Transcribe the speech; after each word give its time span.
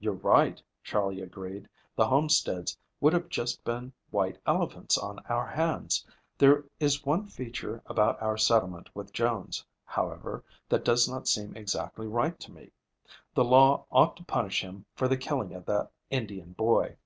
"You're 0.00 0.14
right," 0.14 0.60
Charley 0.82 1.20
agreed. 1.20 1.68
"The 1.94 2.08
homesteads 2.08 2.76
would 3.00 3.12
have 3.12 3.28
just 3.28 3.62
been 3.62 3.92
white 4.10 4.36
elephants 4.44 4.98
on 4.98 5.20
our 5.28 5.46
hands. 5.46 6.04
There 6.36 6.64
is 6.80 7.06
one 7.06 7.24
feature 7.24 7.80
about 7.86 8.20
our 8.20 8.36
settlement 8.36 8.90
with 8.96 9.12
Jones, 9.12 9.64
however, 9.84 10.42
that 10.68 10.84
does 10.84 11.08
not 11.08 11.28
seem 11.28 11.56
exactly 11.56 12.08
right 12.08 12.36
to 12.40 12.50
me. 12.50 12.72
The 13.32 13.44
law 13.44 13.86
ought 13.92 14.16
to 14.16 14.24
punish 14.24 14.60
him 14.60 14.84
for 14.96 15.06
the 15.06 15.16
killing 15.16 15.54
of 15.54 15.66
that 15.66 15.92
Indian 16.10 16.50
boy." 16.54 16.96